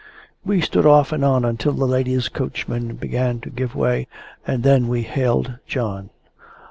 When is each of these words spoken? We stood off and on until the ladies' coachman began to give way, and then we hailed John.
We 0.43 0.61
stood 0.61 0.87
off 0.87 1.11
and 1.11 1.23
on 1.23 1.45
until 1.45 1.73
the 1.73 1.85
ladies' 1.85 2.27
coachman 2.27 2.95
began 2.95 3.39
to 3.41 3.51
give 3.51 3.75
way, 3.75 4.07
and 4.47 4.63
then 4.63 4.87
we 4.87 5.03
hailed 5.03 5.59
John. 5.67 6.09